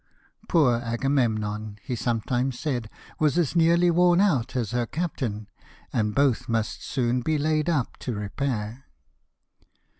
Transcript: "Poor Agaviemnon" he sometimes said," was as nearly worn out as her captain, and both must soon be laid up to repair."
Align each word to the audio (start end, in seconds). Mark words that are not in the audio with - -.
"Poor 0.49 0.77
Agaviemnon" 0.79 1.77
he 1.83 1.95
sometimes 1.95 2.57
said," 2.59 2.89
was 3.19 3.37
as 3.37 3.55
nearly 3.55 3.91
worn 3.91 4.19
out 4.19 4.55
as 4.55 4.71
her 4.71 4.87
captain, 4.87 5.47
and 5.93 6.15
both 6.15 6.49
must 6.49 6.81
soon 6.81 7.21
be 7.21 7.37
laid 7.37 7.69
up 7.69 7.97
to 7.97 8.15
repair." 8.15 8.87